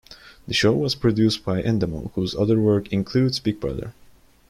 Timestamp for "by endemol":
1.45-2.11